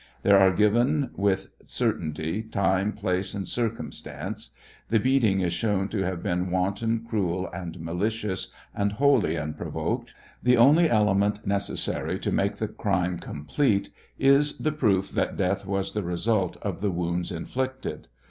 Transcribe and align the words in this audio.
There 0.23 0.39
are 0.39 0.49
given, 0.51 1.11
with 1.15 1.49
certainty, 1.67 2.41
time, 2.41 2.91
place, 2.91 3.35
and 3.35 3.45
circun 3.45 3.93
stance. 3.93 4.49
'I'he 4.91 4.97
beating 4.97 5.41
is 5.41 5.53
shown 5.53 5.89
to 5.89 6.01
have 6.01 6.23
been 6.23 6.49
wanton, 6.49 7.05
cruel, 7.07 7.47
and 7.53 7.79
malicious, 7.79 8.51
an 8.73 8.89
wholly 8.89 9.37
unprovoked. 9.37 10.15
The 10.41 10.57
only 10.57 10.89
element 10.89 11.45
necessary 11.45 12.17
to 12.17 12.31
make 12.31 12.55
the 12.55 12.67
crime 12.67 13.19
complete: 13.19 13.91
the 14.19 14.75
proof 14.75 15.11
that 15.11 15.37
death 15.37 15.67
was 15.67 15.93
the 15.93 16.01
result 16.01 16.57
of 16.63 16.81
the 16.81 16.89
wounds 16.89 17.31
inflicted. 17.31 18.07